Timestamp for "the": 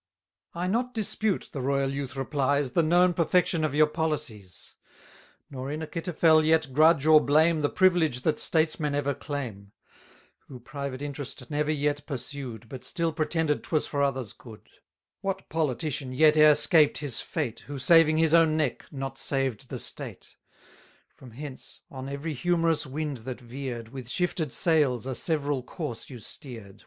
1.53-1.61, 2.71-2.81, 7.59-7.69, 19.69-19.77